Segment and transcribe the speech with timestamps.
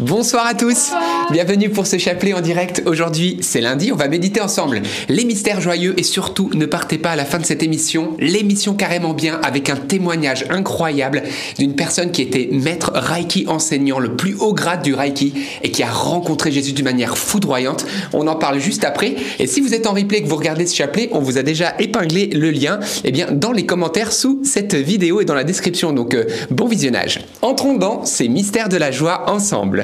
[0.00, 0.90] Bonsoir à tous,
[1.30, 2.82] bienvenue pour ce chapelet en direct.
[2.84, 7.10] Aujourd'hui, c'est lundi, on va méditer ensemble les mystères joyeux et surtout ne partez pas
[7.10, 11.22] à la fin de cette émission, l'émission carrément bien avec un témoignage incroyable
[11.60, 15.84] d'une personne qui était maître Reiki enseignant, le plus haut grade du Reiki et qui
[15.84, 17.86] a rencontré Jésus d'une manière foudroyante.
[18.12, 20.66] On en parle juste après et si vous êtes en replay et que vous regardez
[20.66, 24.40] ce chapelet, on vous a déjà épinglé le lien eh bien, dans les commentaires sous
[24.42, 25.92] cette vidéo et dans la description.
[25.92, 27.20] Donc euh, bon visionnage.
[27.42, 29.83] Entrons dans ces mystères de la joie ensemble.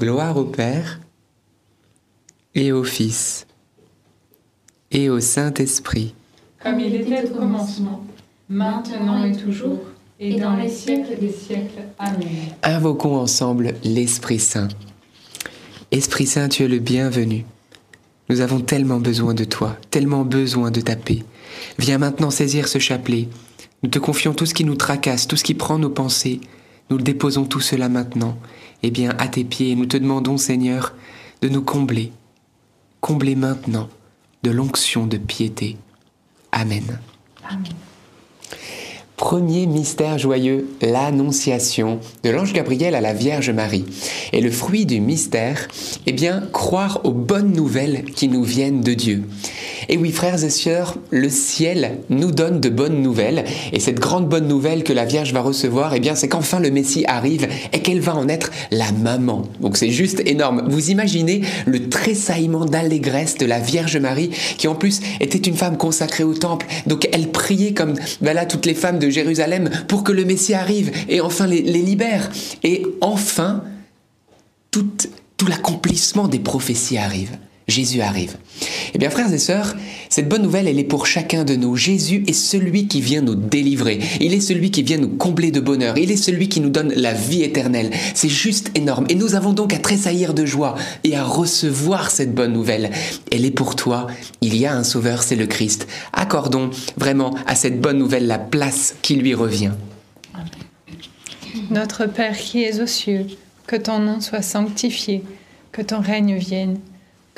[0.00, 0.98] Gloire au Père
[2.54, 3.46] et au Fils
[4.90, 6.14] et au Saint-Esprit.
[6.62, 8.06] Comme il était au commencement,
[8.48, 9.80] maintenant et toujours,
[10.18, 11.82] et dans les siècles des siècles.
[11.98, 12.26] Amen.
[12.62, 14.68] Invoquons ensemble l'Esprit Saint.
[15.90, 17.44] Esprit Saint, tu es le bienvenu.
[18.30, 21.24] Nous avons tellement besoin de toi, tellement besoin de ta paix.
[21.78, 23.28] Viens maintenant saisir ce chapelet.
[23.82, 26.40] Nous te confions tout ce qui nous tracasse, tout ce qui prend nos pensées.
[26.88, 28.38] Nous le déposons tout cela maintenant,
[28.82, 29.74] eh bien, à tes pieds.
[29.74, 30.94] Nous te demandons, Seigneur,
[31.42, 32.12] de nous combler.
[33.00, 33.88] Combler maintenant
[34.42, 35.76] de l'onction de piété.
[36.52, 36.98] Amen.
[37.48, 37.74] Amen.
[39.20, 43.84] Premier mystère joyeux, l'annonciation de l'ange Gabriel à la Vierge Marie.
[44.32, 45.68] Et le fruit du mystère,
[46.06, 49.24] eh bien, croire aux bonnes nouvelles qui nous viennent de Dieu.
[49.90, 53.44] Et oui, frères et sœurs, le ciel nous donne de bonnes nouvelles.
[53.74, 56.70] Et cette grande bonne nouvelle que la Vierge va recevoir, eh bien, c'est qu'enfin le
[56.70, 59.42] Messie arrive et qu'elle va en être la maman.
[59.60, 60.64] Donc c'est juste énorme.
[60.70, 65.76] Vous imaginez le tressaillement d'allégresse de la Vierge Marie, qui en plus était une femme
[65.76, 66.64] consacrée au temple.
[66.86, 70.90] Donc elle priait comme voilà toutes les femmes de Jérusalem pour que le Messie arrive
[71.08, 72.30] et enfin les, les libère.
[72.62, 73.64] Et enfin,
[74.70, 74.88] tout,
[75.36, 77.36] tout l'accomplissement des prophéties arrive.
[77.70, 78.36] Jésus arrive.
[78.94, 79.76] Eh bien, frères et sœurs,
[80.08, 81.76] cette bonne nouvelle, elle est pour chacun de nous.
[81.76, 84.00] Jésus est celui qui vient nous délivrer.
[84.20, 85.96] Il est celui qui vient nous combler de bonheur.
[85.96, 87.90] Il est celui qui nous donne la vie éternelle.
[88.14, 89.06] C'est juste énorme.
[89.08, 90.74] Et nous avons donc à tressaillir de joie
[91.04, 92.90] et à recevoir cette bonne nouvelle.
[93.30, 94.08] Elle est pour toi.
[94.40, 95.86] Il y a un sauveur, c'est le Christ.
[96.12, 99.72] Accordons vraiment à cette bonne nouvelle la place qui lui revient.
[101.70, 103.26] Notre Père qui es aux cieux,
[103.66, 105.22] que ton nom soit sanctifié,
[105.72, 106.78] que ton règne vienne,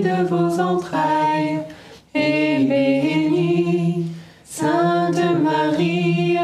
[0.00, 1.60] de vos entrailles,
[2.14, 4.06] est béni.
[4.44, 6.36] Sainte Marie,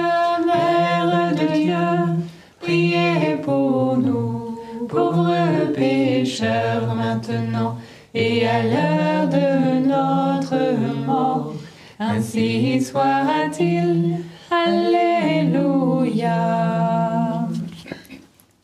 [0.47, 2.14] Mère de Dieu,
[2.61, 4.58] priez pour nous,
[4.88, 7.76] pauvres pécheurs, maintenant
[8.14, 10.76] et à l'heure de notre
[11.06, 11.52] mort.
[11.99, 14.19] Ainsi soit-il.
[14.50, 15.87] Alléluia.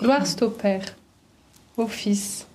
[0.00, 0.96] Gloire au Père,
[1.76, 2.46] au Fils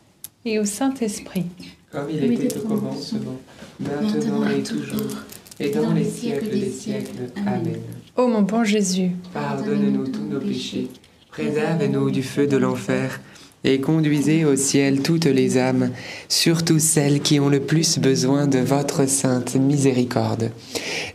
[0.44, 1.77] et au Saint-Esprit.
[1.98, 3.40] Comme il était au commencement,
[3.80, 5.18] maintenant et toujours,
[5.60, 7.32] et dans les siècles des siècles.
[7.38, 7.80] Amen.
[8.16, 10.90] Ô mon bon Jésus, Pardonne-nous tous nos péchés,
[11.32, 13.20] préserve-nous du feu de l'enfer,
[13.64, 15.90] et conduisez au ciel toutes les âmes,
[16.30, 20.52] surtout celles qui ont le plus besoin de votre sainte miséricorde.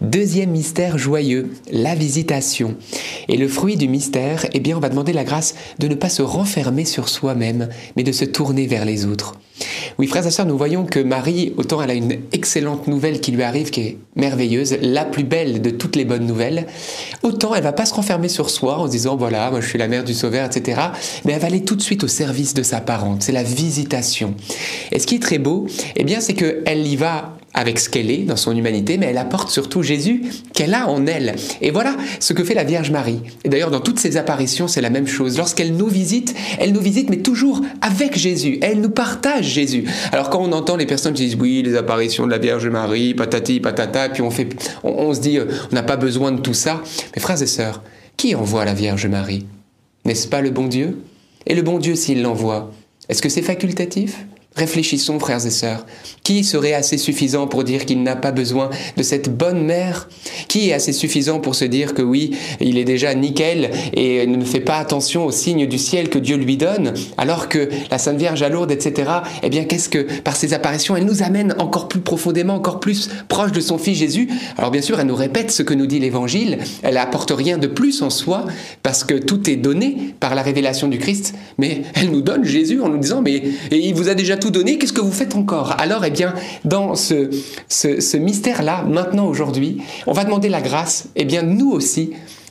[0.00, 2.74] Deuxième mystère joyeux, la visitation.
[3.28, 6.08] Et le fruit du mystère, eh bien, on va demander la grâce de ne pas
[6.08, 9.36] se renfermer sur soi-même, mais de se tourner vers les autres.
[9.99, 13.33] Oui, frères et sœurs, nous voyons que Marie, autant elle a une excellente nouvelle qui
[13.33, 16.66] lui arrive, qui est merveilleuse, la plus belle de toutes les bonnes nouvelles,
[17.23, 19.78] autant elle va pas se renfermer sur soi en se disant voilà, moi je suis
[19.78, 20.81] la mère du Sauveur, etc.
[21.25, 23.23] Mais elle va aller tout de suite au service de sa parente.
[23.23, 24.35] C'est la visitation.
[24.90, 25.66] Et ce qui est très beau,
[25.97, 29.18] eh bien, c'est qu'elle y va avec ce qu'elle est dans son humanité, mais elle
[29.18, 30.23] apporte surtout Jésus
[30.54, 31.37] qu'elle a en elle.
[31.61, 33.21] Et voilà ce que fait la Vierge Marie.
[33.44, 35.37] Et d'ailleurs, dans toutes ses apparitions, c'est la même chose.
[35.37, 38.59] Lorsqu'elle nous visite, elle nous visite, mais toujours avec Jésus.
[38.62, 39.85] Elle nous partage Jésus.
[40.12, 43.14] Alors quand on entend les personnes qui disent oui, les apparitions de la Vierge Marie,
[43.14, 44.49] patati, patata, puis on, fait,
[44.82, 46.82] on, se dit euh, on n'a pas besoin de tout ça.
[47.14, 47.82] Mais frères et sœurs,
[48.16, 49.47] qui envoie la Vierge Marie?
[50.04, 50.99] N'est-ce pas le bon Dieu?
[51.47, 52.73] Et le bon Dieu, s'il l'envoie,
[53.09, 54.25] est-ce que c'est facultatif?
[54.54, 55.87] Réfléchissons, frères et sœurs.
[56.23, 60.09] Qui serait assez suffisant pour dire qu'il n'a pas besoin de cette bonne mère?
[60.49, 64.44] Qui est assez suffisant pour se dire que oui, il est déjà nickel et ne
[64.44, 68.18] fait pas attention aux signes du ciel que Dieu lui donne, alors que la Sainte
[68.18, 69.11] Vierge à Lourdes, etc.,
[69.42, 73.09] eh bien, qu'est-ce que, par ses apparitions, elle nous amène encore plus profondément, encore plus
[73.28, 74.28] proche de son Fils Jésus?
[74.59, 77.66] Alors bien sûr, elle nous répète ce que nous dit l'Évangile, elle apporte rien de
[77.66, 78.44] plus en soi,
[78.82, 82.80] parce que tout est donné par la révélation du Christ, mais elle nous donne Jésus
[82.80, 85.37] en nous disant, mais et il vous a déjà tout donné, qu'est-ce que vous faites
[85.37, 86.34] encore Alors, eh bien,
[86.64, 87.30] dans ce,
[87.68, 92.11] ce, mystère-là, maintenant, aujourd'hui, on va demander la grâce, eh bien, nous aussi,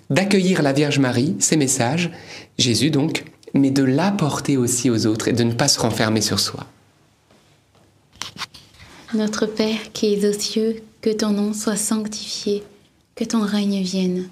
[0.09, 2.09] d'accueillir la Vierge Marie, ses messages,
[2.57, 6.39] Jésus donc, mais de l'apporter aussi aux autres et de ne pas se renfermer sur
[6.39, 6.65] soi.
[9.13, 12.63] Notre Père qui es aux cieux, que ton nom soit sanctifié,
[13.15, 14.29] que ton règne vienne,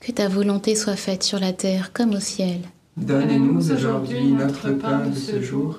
[0.00, 2.58] que ta volonté soit faite sur la terre comme au ciel.
[2.96, 5.78] Donne-nous aujourd'hui notre pain de ce jour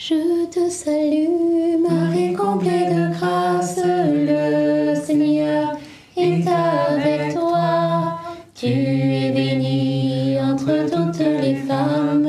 [0.00, 5.76] Je te salue, Marie comblée de grâce, le Seigneur
[6.16, 8.20] est avec toi.
[8.54, 12.28] Tu es bénie entre toutes les femmes,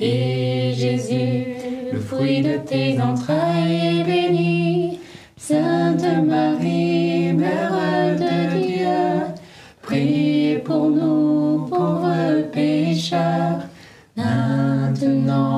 [0.00, 1.56] et Jésus,
[1.92, 5.00] le fruit de tes entrailles, est béni.
[5.36, 9.34] Sainte Marie, Mère de Dieu,
[9.82, 13.66] prie pour nous pauvres pécheurs,
[14.16, 15.57] maintenant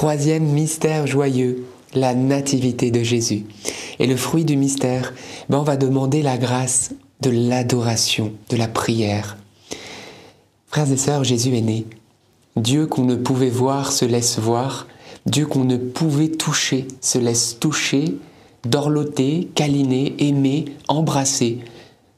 [0.00, 3.44] Troisième mystère joyeux, la nativité de Jésus.
[3.98, 5.12] Et le fruit du mystère,
[5.50, 9.36] ben on va demander la grâce de l'adoration, de la prière.
[10.68, 11.84] Frères et sœurs, Jésus est né.
[12.56, 14.86] Dieu qu'on ne pouvait voir se laisse voir.
[15.26, 18.16] Dieu qu'on ne pouvait toucher se laisse toucher,
[18.64, 21.58] dorloter, câliner, aimer, embrasser.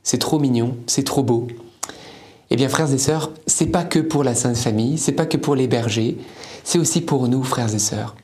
[0.04, 1.48] C'est trop mignon, c'est trop beau.
[2.50, 5.38] Eh bien, frères et sœurs, c'est pas que pour la Sainte Famille, c'est pas que
[5.38, 6.18] pour les bergers,
[6.64, 8.14] c'est aussi pour nous, frères et sœurs.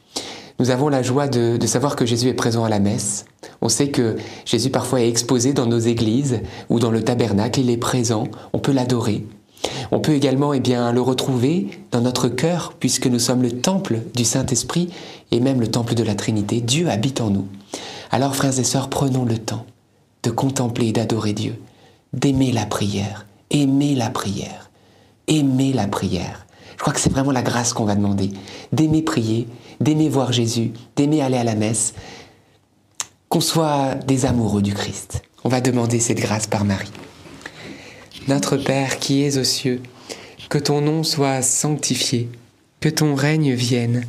[0.61, 3.27] Nous avons la joie de, savoir que Jésus est présent à la messe.
[3.61, 7.71] On sait que Jésus parfois est exposé dans nos églises ou dans le tabernacle, il
[7.71, 9.25] est présent, on peut l'adorer.
[9.93, 14.01] On peut également eh bien, le retrouver dans notre cœur, puisque nous sommes le temple
[14.15, 14.91] du Saint-Esprit
[15.31, 16.61] et même le temple de la Trinité.
[16.61, 17.47] Dieu habite en nous.
[18.11, 19.65] Alors, frères et sœurs, prenons le temps
[20.25, 21.55] de contempler et d'adorer Dieu,
[22.13, 24.71] d'aimer la prière, aimer la prière,
[25.29, 26.47] aimer la prière.
[26.79, 28.31] Je crois que c'est vraiment la grâce qu'on va demander,
[28.71, 29.49] d'aimer prier,
[29.81, 31.93] d'aimer voir Jésus, d'aimer aller à la messe,
[33.29, 35.23] qu'on soit des amoureux du Christ.
[35.43, 36.93] On va demander cette grâce par Marie.
[38.29, 39.83] Notre Père qui es aux cieux,
[40.51, 42.31] que ton nom soit sanctifié,
[42.81, 44.05] que ton règne vienne,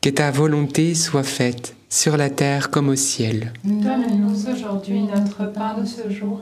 [0.00, 3.52] que ta volonté soit faite sur la terre comme au ciel.
[3.64, 6.40] Donne-nous aujourd'hui notre pain de ce jour.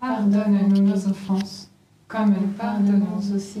[0.00, 1.68] Pardonne-nous nos offenses,
[2.06, 3.60] comme nous pardonnons aussi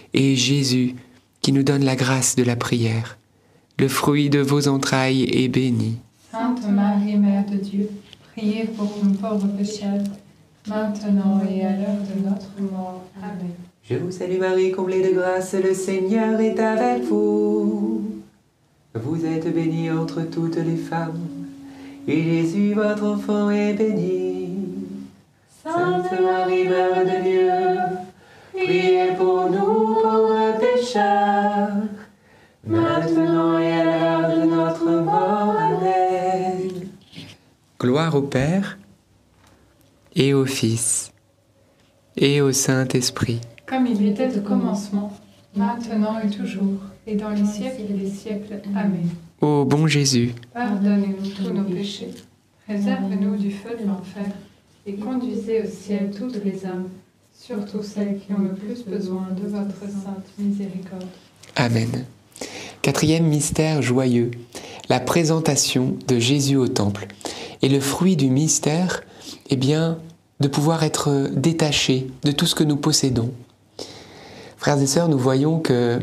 [0.13, 0.95] et Jésus,
[1.41, 3.17] qui nous donne la grâce de la prière,
[3.79, 5.97] le fruit de vos entrailles, est béni.
[6.31, 7.89] Sainte Marie, Mère de Dieu,
[8.31, 10.03] priez pour nous pauvres pécheurs,
[10.67, 13.03] maintenant et à l'heure de notre mort.
[13.21, 13.51] Amen.
[13.89, 18.21] Je vous salue Marie, comblée de grâce, le Seigneur est avec vous.
[18.93, 21.27] Vous êtes bénie entre toutes les femmes,
[22.07, 24.49] et Jésus, votre enfant, est béni.
[25.63, 27.49] Sainte Marie, Mère de Dieu,
[28.71, 31.69] priez pour nous pauvres pécheurs,
[32.65, 35.55] maintenant et à l'heure de notre mort.
[35.59, 36.69] Amen.
[37.79, 38.77] Gloire au Père,
[40.15, 41.11] et au Fils,
[42.15, 43.41] et au Saint-Esprit.
[43.65, 45.11] Comme il était au commencement,
[45.55, 48.61] maintenant et toujours, et dans les siècles des siècles.
[48.75, 49.09] Amen.
[49.41, 52.11] Ô bon Jésus, Pardonnez-nous tous nos péchés,
[52.67, 54.31] réserve-nous du feu de l'enfer,
[54.85, 56.89] et conduisez au ciel toutes les âmes,
[57.45, 61.07] surtout celles qui ont le plus besoin de votre sainte miséricorde.
[61.55, 62.05] Amen.
[62.81, 64.31] Quatrième mystère joyeux,
[64.89, 67.07] la présentation de Jésus au temple.
[67.61, 69.03] Et le fruit du mystère,
[69.49, 69.97] eh bien,
[70.39, 73.31] de pouvoir être détaché de tout ce que nous possédons.
[74.57, 75.99] Frères et sœurs, nous voyons que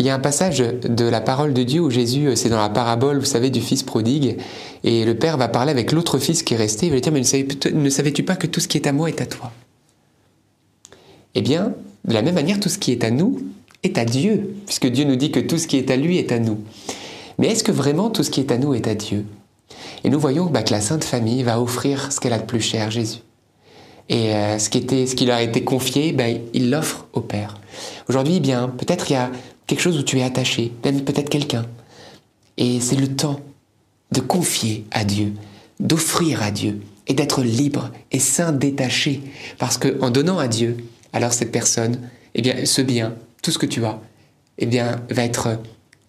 [0.00, 2.68] il y a un passage de la parole de Dieu où Jésus, c'est dans la
[2.68, 4.36] parabole, vous savez, du fils prodigue,
[4.84, 7.12] et le père va parler avec l'autre fils qui est resté, il va lui dire,
[7.12, 7.22] mais
[7.72, 9.50] ne savais-tu pas que tout ce qui est à moi est à toi?
[11.38, 11.72] Eh bien,
[12.04, 13.40] de la même manière, tout ce qui est à nous
[13.84, 16.32] est à Dieu, puisque Dieu nous dit que tout ce qui est à lui est
[16.32, 16.58] à nous.
[17.38, 19.24] Mais est-ce que vraiment tout ce qui est à nous est à Dieu?
[20.02, 22.60] Et nous voyons bah, que la Sainte Famille va offrir ce qu'elle a de plus
[22.60, 23.20] cher, Jésus.
[24.08, 27.20] Et euh, ce, qui était, ce qui leur a été confié, ben, il l'offre au
[27.20, 27.60] Père.
[28.08, 29.30] Aujourd'hui, eh bien, peut-être il y a
[29.68, 31.66] quelque chose où tu es attaché, même peut-être quelqu'un.
[32.56, 33.38] Et c'est le temps
[34.10, 35.34] de confier à Dieu,
[35.78, 39.22] d'offrir à Dieu et d'être libre et saint détaché.
[39.58, 40.78] Parce qu'en donnant à Dieu,
[41.12, 41.98] alors cette personne,
[42.34, 44.00] eh bien, ce bien, tout ce que tu as,
[44.58, 45.58] eh bien, va être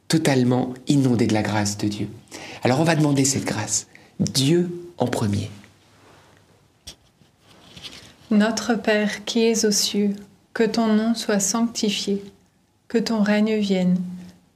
[0.07, 2.07] totalement inondé de la grâce de Dieu.
[2.63, 3.87] Alors on va demander cette grâce.
[4.19, 5.49] Dieu en premier.
[8.31, 10.15] Notre Père qui es aux cieux,
[10.53, 12.23] que ton nom soit sanctifié,
[12.87, 13.97] que ton règne vienne,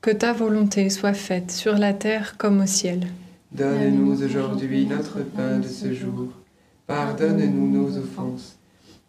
[0.02, 3.08] que ta volonté soit faite sur la terre comme au ciel.
[3.52, 6.28] Donne-nous aujourd'hui notre pain de ce jour.
[6.88, 8.58] Pardonne-nous nos offenses,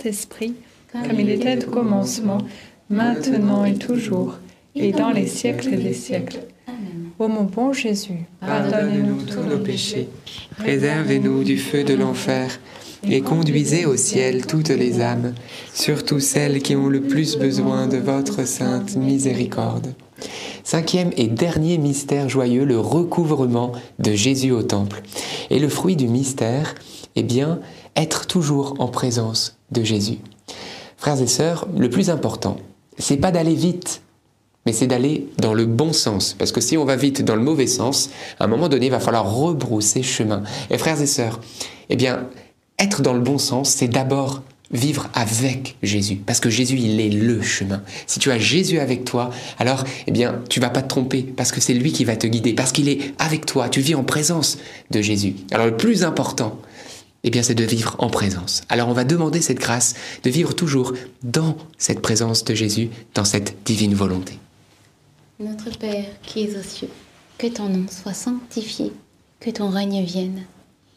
[0.00, 0.54] Saint-Esprit,
[0.92, 2.38] comme il était au commencement,
[2.88, 4.38] maintenant et toujours,
[4.74, 6.40] et dans les siècles des siècles.
[7.18, 10.08] Ô mon bon Jésus, pardonnez-nous tous nos péchés,
[10.56, 12.58] préservez-nous du feu de l'enfer,
[13.06, 15.34] et conduisez au ciel toutes les âmes,
[15.74, 19.94] surtout celles qui ont le plus besoin de votre sainte miséricorde.
[20.64, 25.02] Cinquième et dernier mystère joyeux, le recouvrement de Jésus au temple.
[25.50, 26.74] Et le fruit du mystère,
[27.16, 27.60] eh bien,
[28.00, 30.18] être toujours en présence de Jésus.
[30.96, 32.56] Frères et sœurs, le plus important,
[32.98, 34.02] c'est pas d'aller vite,
[34.66, 36.34] mais c'est d'aller dans le bon sens.
[36.38, 38.92] Parce que si on va vite dans le mauvais sens, à un moment donné, il
[38.92, 40.42] va falloir rebrousser chemin.
[40.70, 41.40] Et frères et sœurs,
[41.88, 42.26] eh bien,
[42.78, 47.08] être dans le bon sens, c'est d'abord vivre avec Jésus, parce que Jésus, il est
[47.08, 47.82] le chemin.
[48.06, 51.50] Si tu as Jésus avec toi, alors, eh bien, tu vas pas te tromper, parce
[51.50, 54.04] que c'est lui qui va te guider, parce qu'il est avec toi, tu vis en
[54.04, 54.58] présence
[54.92, 55.34] de Jésus.
[55.50, 56.56] Alors, le plus important,
[57.24, 58.62] eh bien, c'est de vivre en présence.
[58.68, 63.24] Alors, on va demander cette grâce de vivre toujours dans cette présence de Jésus, dans
[63.24, 64.38] cette divine volonté.
[65.38, 66.90] Notre Père qui es aux cieux,
[67.38, 68.92] que ton nom soit sanctifié,
[69.38, 70.44] que ton règne vienne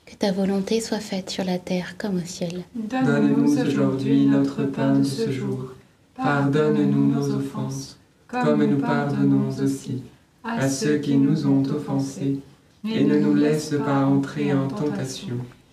[0.05, 2.63] que ta volonté soit faite sur la terre comme au ciel.
[2.75, 5.73] Donne-nous aujourd'hui notre pain de ce jour.
[6.15, 10.03] Pardonne-nous nos offenses, comme nous pardonnons aussi
[10.43, 12.39] à ceux qui nous ont offensés.
[12.85, 15.37] Et ne nous laisse pas entrer en tentation,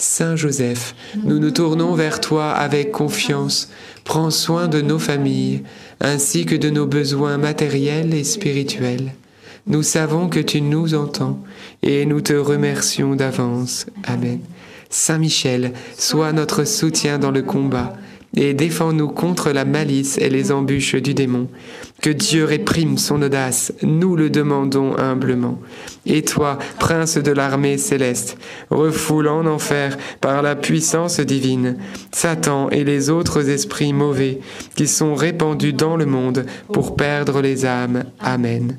[0.00, 3.68] Saint Joseph, nous nous tournons vers toi avec confiance.
[4.02, 5.62] Prends soin de nos familles,
[6.00, 9.12] ainsi que de nos besoins matériels et spirituels.
[9.66, 11.38] Nous savons que tu nous entends
[11.82, 13.84] et nous te remercions d'avance.
[14.04, 14.40] Amen.
[14.88, 17.92] Saint Michel, sois notre soutien dans le combat
[18.34, 21.46] et défends-nous contre la malice et les embûches du démon.
[22.00, 25.60] Que Dieu réprime son audace, nous le demandons humblement.
[26.06, 28.38] Et toi, prince de l'armée céleste,
[28.70, 31.76] refoule en enfer par la puissance divine
[32.10, 34.40] Satan et les autres esprits mauvais
[34.76, 38.04] qui sont répandus dans le monde pour perdre les âmes.
[38.18, 38.78] Amen.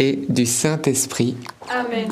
[0.00, 1.36] et du Saint-Esprit.
[1.68, 2.08] Amen.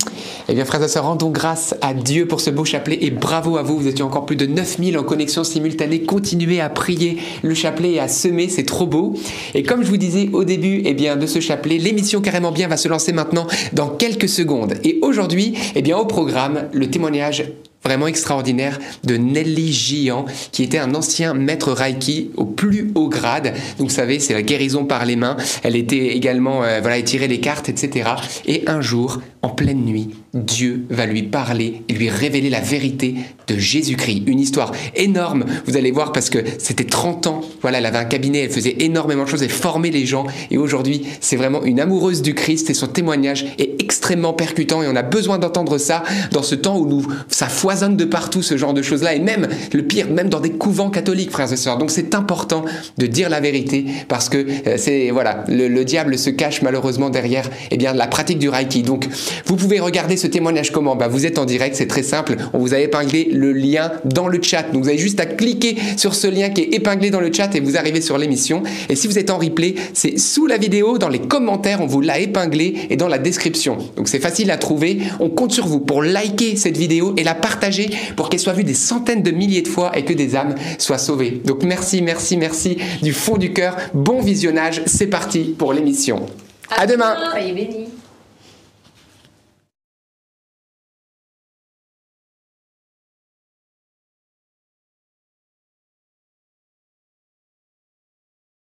[0.49, 3.57] Eh bien, frères et sœurs, rendons grâce à Dieu pour ce beau chapelet et bravo
[3.57, 3.77] à vous.
[3.77, 6.03] Vous étiez encore plus de 9000 en connexion simultanée.
[6.03, 9.15] Continuez à prier le chapelet et à semer, c'est trop beau.
[9.55, 12.69] Et comme je vous disais au début eh bien, de ce chapelet, l'émission Carrément Bien
[12.69, 14.75] va se lancer maintenant dans quelques secondes.
[14.85, 17.45] Et aujourd'hui, eh bien, au programme, le témoignage
[17.85, 23.55] vraiment extraordinaire de Nelly Gian, qui était un ancien maître Reiki au plus haut grade.
[23.79, 25.37] Donc vous savez, c'est la guérison par les mains.
[25.63, 28.11] Elle était également, euh, voilà, elle tirait les cartes, etc.
[28.47, 33.15] Et un jour, en pleine nuit, Dieu va lui parler et lui révéler la vérité
[33.47, 34.25] de Jésus-Christ.
[34.27, 37.41] Une histoire énorme, vous allez voir, parce que c'était 30 ans.
[37.63, 40.27] Voilà, elle avait un cabinet, elle faisait énormément de choses, elle formait les gens.
[40.51, 44.83] Et aujourd'hui, c'est vraiment une amoureuse du Christ et son témoignage est extrêmement percutant.
[44.83, 48.59] Et on a besoin d'entendre ça dans ce temps où ça foisonne de partout, ce
[48.59, 49.15] genre de choses-là.
[49.15, 51.79] Et même, le pire, même dans des couvents catholiques, frères et sœurs.
[51.79, 52.65] Donc c'est important
[52.99, 57.49] de dire la vérité parce que euh, c'est, voilà, le, diable se cache malheureusement derrière
[57.71, 58.83] eh bien, la pratique du Reiki.
[58.83, 59.09] Donc
[59.47, 60.97] vous pouvez regarder ce témoignage comment?
[60.97, 62.37] Bah, Vous êtes en direct, c'est très simple.
[62.53, 64.65] On vous a épinglé le lien dans le chat.
[64.73, 67.55] Donc vous avez juste à cliquer sur ce lien qui est épinglé dans le chat
[67.55, 68.63] et vous arrivez sur l'émission.
[68.89, 72.01] Et si vous êtes en replay, c'est sous la vidéo, dans les commentaires, on vous
[72.01, 73.79] l'a épinglé et dans la description.
[73.97, 74.99] Donc c'est facile à trouver.
[75.21, 78.65] On compte sur vous pour liker cette vidéo et la partager pour qu'elle soit vue
[78.65, 81.41] des centaines de milliers de fois et que des âmes soient sauvées.
[81.45, 83.77] Donc merci, merci, merci du fond du cœur.
[83.95, 84.83] Bon visionnage.
[84.87, 86.27] C'est parti pour l'émission.
[86.71, 87.15] À, demain.